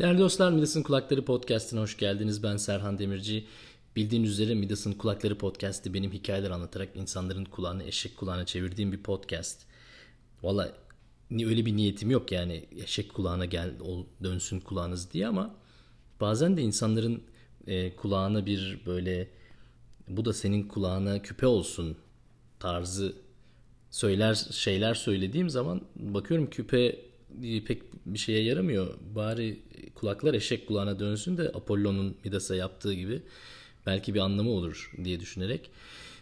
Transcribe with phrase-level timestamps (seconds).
[0.00, 2.42] Değerli dostlar Midas'ın Kulakları Podcast'ine hoş geldiniz.
[2.42, 3.46] Ben Serhan Demirci.
[3.96, 9.62] Bildiğiniz üzere Midas'ın Kulakları Podcast'i benim hikayeler anlatarak insanların kulağını eşek kulağına çevirdiğim bir podcast.
[10.42, 10.72] Valla
[11.32, 15.54] öyle bir niyetim yok yani eşek kulağına gel ol, dönsün kulağınız diye ama
[16.20, 17.22] bazen de insanların
[17.66, 19.28] e, kulağına bir böyle
[20.08, 21.96] bu da senin kulağına küpe olsun
[22.58, 23.14] tarzı
[23.90, 27.10] söyler şeyler söylediğim zaman bakıyorum küpe
[27.66, 28.94] pek bir şeye yaramıyor.
[29.14, 29.62] Bari
[30.00, 33.22] kulaklar eşek kulağına dönsün de Apollo'nun Midas'a yaptığı gibi
[33.86, 35.70] belki bir anlamı olur diye düşünerek.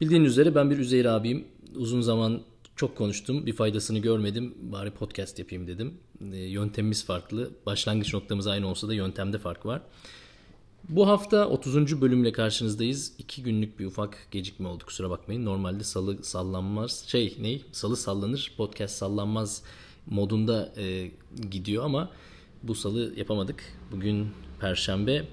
[0.00, 1.44] Bildiğiniz üzere ben bir Üzeyir abiyim.
[1.76, 2.42] Uzun zaman
[2.76, 3.46] çok konuştum.
[3.46, 4.54] Bir faydasını görmedim.
[4.62, 5.94] Bari podcast yapayım dedim.
[6.32, 7.50] E, yöntemimiz farklı.
[7.66, 9.82] Başlangıç noktamız aynı olsa da yöntemde fark var.
[10.88, 12.00] Bu hafta 30.
[12.00, 13.12] bölümle karşınızdayız.
[13.18, 15.44] İki günlük bir ufak gecikme oldu kusura bakmayın.
[15.44, 17.60] Normalde salı sallanmaz şey ne?
[17.72, 19.62] Salı sallanır podcast sallanmaz
[20.06, 21.10] modunda e,
[21.50, 22.10] gidiyor ama
[22.62, 23.64] bu salı yapamadık.
[23.92, 24.28] Bugün
[24.60, 25.24] Perşembe.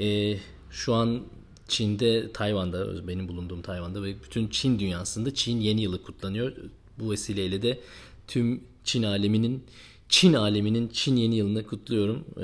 [0.00, 0.38] E,
[0.70, 1.22] şu an
[1.68, 6.52] Çin'de, Tayvan'da, benim bulunduğum Tayvan'da ve bütün Çin dünyasında Çin yeni yılı kutlanıyor.
[6.98, 7.80] Bu vesileyle de
[8.26, 9.64] tüm Çin aleminin
[10.08, 12.24] Çin aleminin Çin yeni yılını kutluyorum.
[12.36, 12.42] E,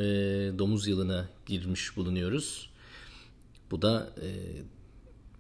[0.58, 2.70] domuz yılına girmiş bulunuyoruz.
[3.70, 4.28] Bu da e,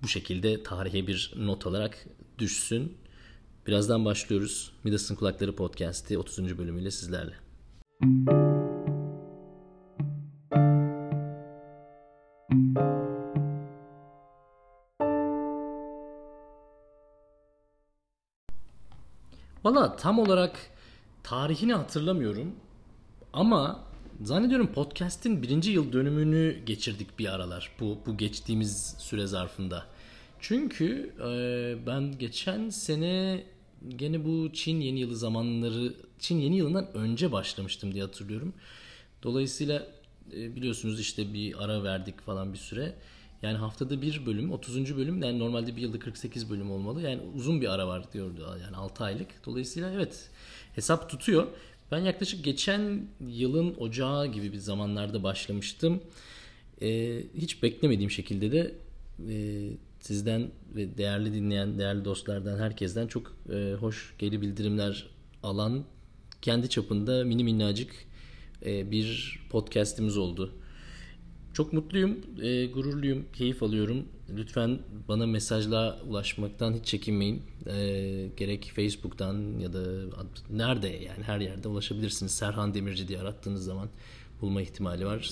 [0.02, 2.06] bu şekilde tarihe bir not olarak
[2.38, 2.96] düşsün.
[3.66, 4.72] Birazdan başlıyoruz.
[4.84, 6.58] Midas'ın Kulakları Podcast'i 30.
[6.58, 7.34] bölümüyle sizlerle.
[19.68, 20.58] Valla tam olarak
[21.22, 22.54] tarihini hatırlamıyorum
[23.32, 23.84] ama
[24.22, 29.86] zannediyorum podcast'in birinci yıl dönümünü geçirdik bir aralar bu, bu geçtiğimiz süre zarfında.
[30.40, 33.44] Çünkü e, ben geçen sene
[33.96, 38.54] gene bu Çin yeni yılı zamanları Çin yeni yılından önce başlamıştım diye hatırlıyorum.
[39.22, 39.86] Dolayısıyla
[40.32, 42.94] e, biliyorsunuz işte bir ara verdik falan bir süre.
[43.42, 44.96] Yani haftada bir bölüm, 30.
[44.96, 47.02] bölüm yani normalde bir yılda 48 bölüm olmalı.
[47.02, 49.28] Yani uzun bir ara var diyordu yani 6 aylık.
[49.46, 50.30] Dolayısıyla evet
[50.74, 51.46] hesap tutuyor.
[51.92, 56.00] Ben yaklaşık geçen yılın ocağı gibi bir zamanlarda başlamıştım.
[56.82, 58.74] Ee, hiç beklemediğim şekilde de
[59.28, 59.68] e,
[60.00, 65.06] sizden ve değerli dinleyen, değerli dostlardan, herkesten çok e, hoş geri bildirimler
[65.42, 65.84] alan
[66.42, 67.90] kendi çapında mini minnacık
[68.66, 70.54] e, bir podcast'imiz oldu.
[71.58, 74.04] Çok mutluyum, e, gururluyum, keyif alıyorum.
[74.36, 77.42] Lütfen bana mesajla ulaşmaktan hiç çekinmeyin.
[77.66, 79.80] E, gerek Facebook'tan ya da
[80.50, 82.32] nerede yani her yerde ulaşabilirsiniz.
[82.32, 83.88] Serhan Demirci diye arattığınız zaman
[84.40, 85.30] bulma ihtimali var.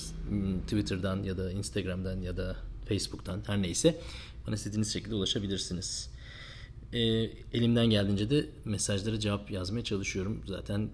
[0.63, 2.55] Twitter'dan ya da Instagram'dan ya da
[2.85, 4.01] Facebook'tan her neyse
[4.47, 6.09] bana istediğiniz şekilde ulaşabilirsiniz.
[6.93, 6.99] E,
[7.53, 10.41] elimden geldiğince de mesajlara cevap yazmaya çalışıyorum.
[10.47, 10.89] Zaten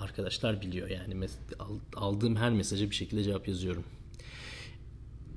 [0.00, 1.26] arkadaşlar biliyor yani
[1.96, 3.84] aldığım her mesaja bir şekilde cevap yazıyorum.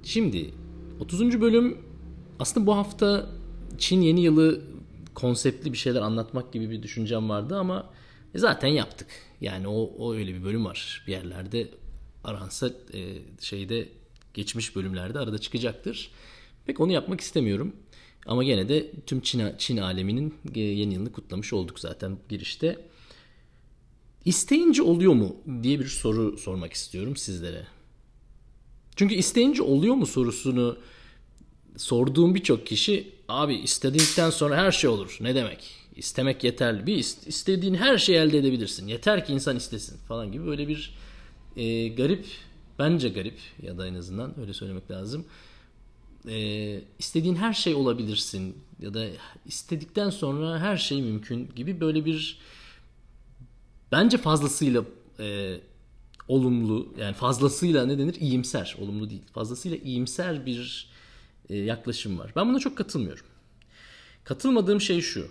[0.03, 0.53] Şimdi
[0.99, 1.41] 30.
[1.41, 1.77] bölüm
[2.39, 3.29] aslında bu hafta
[3.77, 4.61] Çin yeni yılı
[5.15, 7.89] konseptli bir şeyler anlatmak gibi bir düşüncem vardı ama
[8.35, 9.07] zaten yaptık.
[9.41, 11.03] Yani o, o öyle bir bölüm var.
[11.07, 11.67] Bir yerlerde
[12.23, 13.89] aransa e, şeyde
[14.33, 16.11] geçmiş bölümlerde arada çıkacaktır.
[16.65, 17.75] Pek onu yapmak istemiyorum.
[18.25, 22.87] Ama gene de tüm Çin, Çin aleminin yeni yılını kutlamış olduk zaten girişte.
[24.25, 27.67] İsteyince oluyor mu diye bir soru sormak istiyorum sizlere.
[28.95, 30.77] Çünkü isteyince oluyor mu sorusunu
[31.77, 35.17] sorduğum birçok kişi abi istedikten sonra her şey olur.
[35.21, 35.75] Ne demek?
[35.95, 36.87] İstemek yeterli.
[36.87, 38.87] Bir istediğin her şeyi elde edebilirsin.
[38.87, 40.93] Yeter ki insan istesin falan gibi böyle bir
[41.55, 42.25] e, garip
[42.79, 45.25] bence garip ya da en azından öyle söylemek lazım.
[46.27, 49.07] E, istediğin her şey olabilirsin ya da
[49.45, 52.39] istedikten sonra her şey mümkün gibi böyle bir
[53.91, 54.83] bence fazlasıyla
[55.19, 55.57] e,
[56.27, 60.89] olumlu yani fazlasıyla ne denir iyimser olumlu değil fazlasıyla iyimser bir
[61.49, 62.31] e, yaklaşım var.
[62.35, 63.25] Ben buna çok katılmıyorum.
[64.23, 65.27] Katılmadığım şey şu.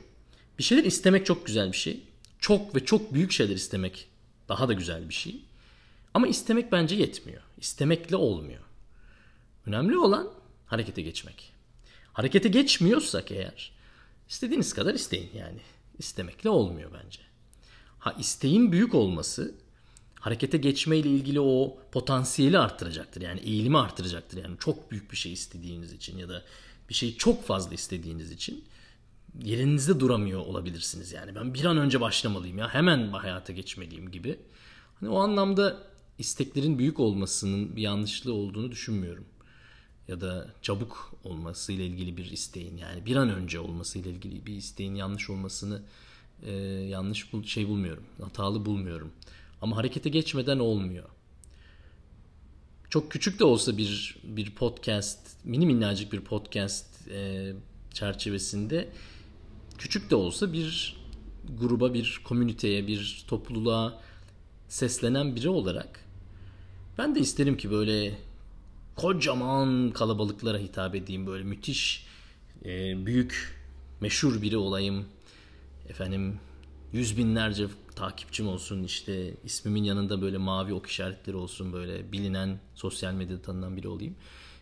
[0.58, 2.00] Bir şeyler istemek çok güzel bir şey.
[2.38, 4.08] Çok ve çok büyük şeyler istemek
[4.48, 5.40] daha da güzel bir şey.
[6.14, 7.42] Ama istemek bence yetmiyor.
[7.58, 8.60] İstemekle olmuyor.
[9.66, 10.30] Önemli olan
[10.66, 11.52] harekete geçmek.
[12.12, 13.72] Harekete geçmiyorsak eğer
[14.28, 15.60] istediğiniz kadar isteyin yani.
[15.98, 17.20] İstemekle olmuyor bence.
[17.98, 19.54] Ha isteğin büyük olması
[20.22, 23.20] harekete geçme ile ilgili o potansiyeli arttıracaktır.
[23.20, 24.42] Yani eğilimi arttıracaktır.
[24.42, 26.42] Yani çok büyük bir şey istediğiniz için ya da
[26.88, 28.64] bir şeyi çok fazla istediğiniz için
[29.42, 31.12] yerinizde duramıyor olabilirsiniz.
[31.12, 34.38] Yani ben bir an önce başlamalıyım ya hemen hayata geçmeliyim gibi.
[35.00, 35.82] Hani o anlamda
[36.18, 39.24] isteklerin büyük olmasının bir yanlışlığı olduğunu düşünmüyorum.
[40.08, 44.94] Ya da çabuk olmasıyla ilgili bir isteğin yani bir an önce olmasıyla ilgili bir isteğin
[44.94, 45.82] yanlış olmasını
[46.42, 46.52] e,
[46.88, 48.04] yanlış bul şey bulmuyorum.
[48.20, 49.12] Hatalı bulmuyorum.
[49.62, 51.08] Ama harekete geçmeden olmuyor.
[52.90, 57.52] çok küçük de olsa bir bir podcast, mini minnacık bir podcast e,
[57.94, 58.88] çerçevesinde
[59.78, 60.96] küçük de olsa bir
[61.58, 64.00] gruba, bir komüniteye, bir topluluğa
[64.68, 66.04] seslenen biri olarak
[66.98, 68.18] ben de isterim ki böyle
[68.96, 71.26] kocaman kalabalıklara hitap edeyim.
[71.26, 72.06] Böyle müthiş,
[72.64, 73.58] e, büyük,
[74.00, 75.04] meşhur biri olayım.
[75.88, 76.38] Efendim
[76.92, 83.14] yüz binlerce takipçim olsun işte ismimin yanında böyle mavi ok işaretleri olsun böyle bilinen sosyal
[83.14, 84.14] medyada tanınan biri olayım.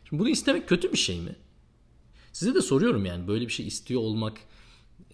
[0.08, 1.36] Şimdi bunu istemek kötü bir şey mi?
[2.32, 4.38] Size de soruyorum yani böyle bir şey istiyor olmak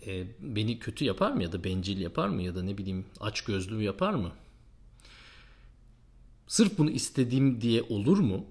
[0.06, 3.40] e, beni kötü yapar mı ya da bencil yapar mı ya da ne bileyim aç
[3.40, 4.32] gözlü yapar mı?
[6.46, 8.46] Sırf bunu istediğim diye olur mu?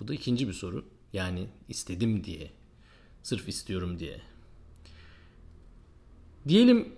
[0.00, 0.84] Bu da ikinci bir soru.
[1.12, 2.50] Yani istedim diye.
[3.22, 4.20] Sırf istiyorum diye.
[6.48, 6.88] Diyelim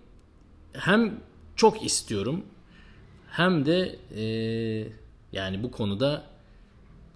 [0.74, 1.20] hem
[1.56, 2.44] çok istiyorum
[3.30, 4.24] hem de e,
[5.32, 6.26] yani bu konuda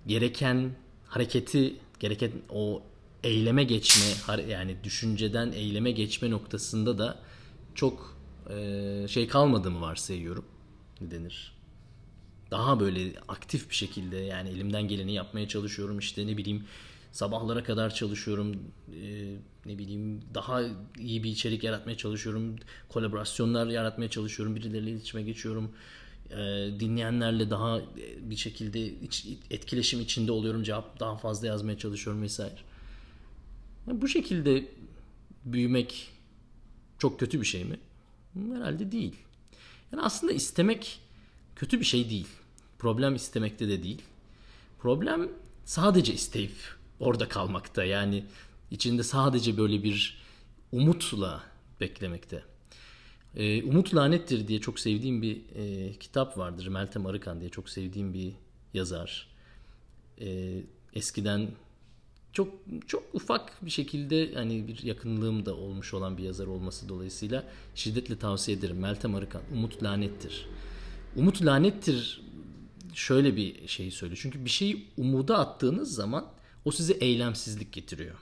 [0.06, 0.70] gereken
[1.06, 2.82] hareketi gereken o
[3.22, 4.04] eyleme geçme
[4.48, 7.18] yani düşünceden eyleme geçme noktasında da
[7.74, 8.16] çok
[8.50, 10.44] e, şey kalmadığımı varsayıyorum.
[11.00, 11.58] Ne denir?
[12.50, 16.64] Daha böyle aktif bir şekilde yani elimden geleni yapmaya çalışıyorum işte ne bileyim
[17.12, 18.56] sabahlara kadar çalışıyorum
[19.02, 19.34] e,
[19.66, 20.62] ne bileyim daha
[20.98, 22.56] iyi bir içerik yaratmaya çalışıyorum
[22.88, 25.72] kolaborasyonlar yaratmaya çalışıyorum birileriyle iletişime geçiyorum
[26.30, 26.36] e,
[26.80, 27.80] dinleyenlerle daha
[28.20, 32.58] bir şekilde iç, etkileşim içinde oluyorum cevap daha fazla yazmaya çalışıyorum vesaire
[33.86, 34.68] bu şekilde
[35.44, 36.10] büyümek
[36.98, 37.78] çok kötü bir şey mi?
[38.54, 39.16] Herhalde değil.
[39.92, 41.00] Yani aslında istemek
[41.56, 42.28] kötü bir şey değil.
[42.78, 44.02] Problem istemekte de değil.
[44.78, 45.28] Problem
[45.64, 47.84] sadece isteyip orada kalmakta.
[47.84, 48.24] Yani
[48.70, 50.18] içinde sadece böyle bir
[50.72, 51.42] umutla
[51.80, 52.42] beklemekte.
[53.36, 56.66] Ee, Umut Lanettir diye çok sevdiğim bir e, kitap vardır.
[56.66, 58.32] Meltem Arıkan diye çok sevdiğim bir
[58.74, 59.28] yazar.
[60.20, 60.62] Ee,
[60.94, 61.48] eskiden
[62.32, 62.48] çok
[62.86, 68.18] çok ufak bir şekilde hani bir yakınlığım da olmuş olan bir yazar olması dolayısıyla şiddetle
[68.18, 68.78] tavsiye ederim.
[68.78, 70.46] Meltem Arıkan, Umut Lanettir.
[71.16, 72.22] Umut Lanettir
[72.94, 74.18] şöyle bir şey söylüyor.
[74.22, 76.26] Çünkü bir şeyi umuda attığınız zaman
[76.68, 78.14] o size eylemsizlik getiriyor.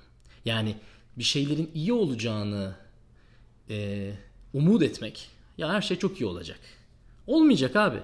[0.44, 0.76] Yani
[1.18, 2.74] bir şeylerin iyi olacağını
[3.70, 4.12] e,
[4.52, 5.28] umut etmek
[5.58, 6.60] ya her şey çok iyi olacak.
[7.26, 7.98] Olmayacak abi.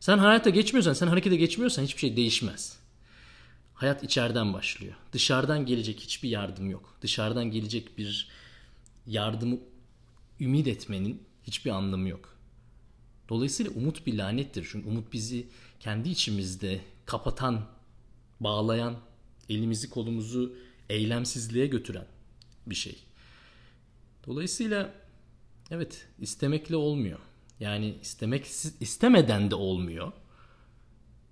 [0.00, 2.78] Sen hayata geçmiyorsan, sen harekete geçmiyorsan hiçbir şey değişmez.
[3.74, 4.94] Hayat içeriden başlıyor.
[5.12, 6.94] Dışarıdan gelecek hiçbir yardım yok.
[7.02, 8.28] Dışarıdan gelecek bir
[9.06, 9.58] yardımı
[10.40, 12.36] ümit etmenin hiçbir anlamı yok.
[13.28, 14.68] Dolayısıyla umut bir lanettir.
[14.72, 15.46] Çünkü umut bizi
[15.80, 17.66] kendi içimizde kapatan,
[18.40, 18.96] bağlayan,
[19.50, 20.56] elimizi kolumuzu
[20.88, 22.06] eylemsizliğe götüren
[22.66, 22.98] bir şey.
[24.26, 24.94] Dolayısıyla
[25.70, 27.18] evet istemekle olmuyor.
[27.60, 28.46] Yani istemek
[28.80, 30.12] istemeden de olmuyor.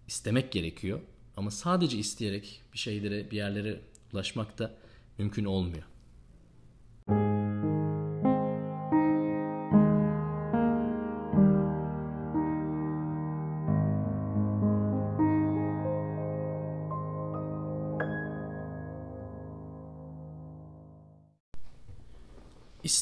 [0.06, 1.00] İstemek gerekiyor.
[1.36, 3.80] Ama sadece isteyerek bir şeylere, bir yerlere
[4.12, 4.74] ulaşmak da
[5.18, 5.82] mümkün olmuyor.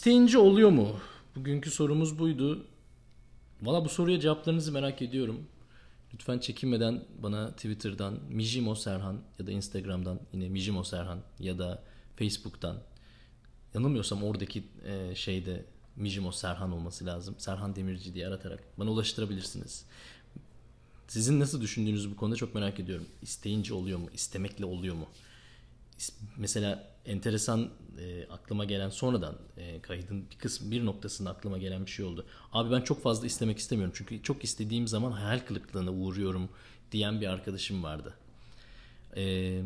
[0.06, 0.96] İsteyince oluyor mu?
[1.36, 2.66] Bugünkü sorumuz buydu.
[3.62, 5.46] Valla bu soruya cevaplarınızı merak ediyorum.
[6.14, 11.82] Lütfen çekinmeden bana Twitter'dan Mijimo Serhan ya da Instagram'dan yine Mijimo Serhan ya da
[12.16, 12.76] Facebook'tan
[13.74, 15.64] yanılmıyorsam oradaki e, şeyde
[15.96, 17.34] Mijimo Serhan olması lazım.
[17.38, 19.84] Serhan Demirci diye aratarak bana ulaştırabilirsiniz.
[21.08, 23.06] Sizin nasıl düşündüğünüzü bu konuda çok merak ediyorum.
[23.22, 24.08] İsteyince oluyor mu?
[24.14, 25.06] İstemekle oluyor mu?
[26.36, 31.90] Mesela enteresan e, aklıma gelen sonradan e, kaydın bir kısmı bir noktasında aklıma gelen bir
[31.90, 32.26] şey oldu.
[32.52, 36.48] Abi ben çok fazla istemek istemiyorum çünkü çok istediğim zaman hayal kırıklığına uğruyorum
[36.92, 38.14] diyen bir arkadaşım vardı.
[39.16, 39.62] E,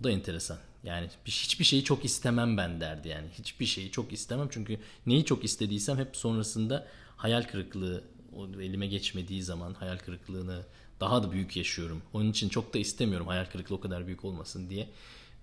[0.00, 0.58] o da enteresan.
[0.84, 3.28] Yani hiçbir şeyi çok istemem ben derdi yani.
[3.38, 8.04] Hiçbir şeyi çok istemem çünkü neyi çok istediysem hep sonrasında hayal kırıklığı
[8.36, 10.64] o elime geçmediği zaman hayal kırıklığını
[11.00, 12.02] daha da büyük yaşıyorum.
[12.12, 14.88] Onun için çok da istemiyorum hayal kırıklığı o kadar büyük olmasın diye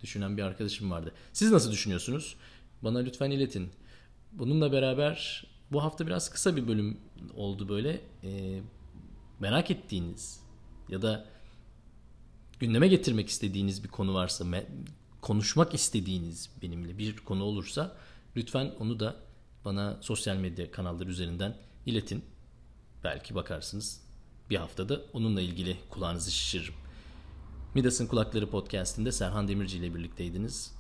[0.06, 1.12] düşünen bir arkadaşım vardı.
[1.34, 2.36] Siz nasıl düşünüyorsunuz?
[2.84, 3.70] Bana lütfen iletin.
[4.32, 6.98] Bununla beraber bu hafta biraz kısa bir bölüm
[7.36, 8.02] oldu böyle.
[8.24, 8.60] Ee,
[9.40, 10.40] merak ettiğiniz
[10.90, 11.26] ya da
[12.60, 14.46] gündeme getirmek istediğiniz bir konu varsa,
[15.22, 17.96] konuşmak istediğiniz benimle bir konu olursa
[18.36, 19.16] lütfen onu da
[19.66, 22.26] bana sosyal medya kanalları üzerinden iletin.
[23.04, 24.02] Belki bakarsınız
[24.50, 26.85] bir haftada onunla ilgili kulağınızı şişiririm.
[27.76, 30.76] Midas'ın Kulakları podcastinde Serhan Demirci ile birlikteydiniz.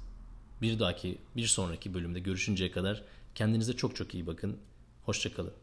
[0.62, 3.04] Bir dahaki, bir sonraki bölümde görüşünceye kadar
[3.36, 4.58] kendinize çok çok iyi bakın.
[5.06, 5.54] Hoşçakalın.